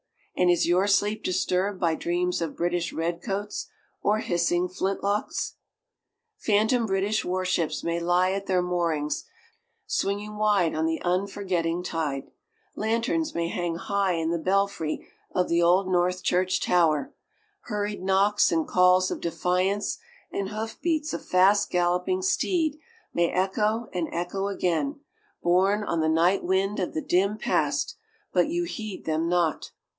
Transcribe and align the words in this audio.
And 0.35 0.49
is 0.49 0.65
your 0.65 0.87
sleep 0.87 1.23
disturbed 1.23 1.79
by 1.79 1.93
dreams 1.93 2.41
of 2.41 2.57
British 2.57 2.91
redcoats 2.91 3.69
or 4.01 4.17
hissing 4.17 4.67
flintlocks? 4.67 5.57
Phantom 6.39 6.87
British 6.87 7.23
warships 7.23 7.83
may 7.83 7.99
lie 7.99 8.31
at 8.31 8.47
their 8.47 8.63
moorings, 8.63 9.25
swinging 9.85 10.37
wide 10.37 10.73
on 10.73 10.87
the 10.87 10.99
unforgetting 11.03 11.83
tide, 11.83 12.31
lanterns 12.75 13.35
may 13.35 13.49
hang 13.49 13.75
high 13.75 14.13
in 14.13 14.31
the 14.31 14.39
belfry 14.39 15.07
of 15.29 15.47
the 15.47 15.61
Old 15.61 15.87
North 15.87 16.23
Church 16.23 16.59
tower, 16.59 17.13
hurried 17.65 18.01
knocks 18.01 18.51
and 18.51 18.67
calls 18.67 19.11
of 19.11 19.21
defiance 19.21 19.99
and 20.31 20.49
hoof 20.49 20.81
beats 20.81 21.13
of 21.13 21.23
fast 21.23 21.69
galloping 21.69 22.23
steed 22.23 22.79
may 23.13 23.29
echo 23.29 23.87
and 23.93 24.07
echo 24.11 24.47
again, 24.47 24.99
borne 25.43 25.83
on 25.83 25.99
the 25.99 26.09
night 26.09 26.43
wind 26.43 26.79
of 26.79 26.95
the 26.95 27.03
dim 27.03 27.37
Past, 27.37 27.95
but 28.33 28.47
you 28.49 28.63
heed 28.63 29.05
them 29.05 29.29
not! 29.29 29.69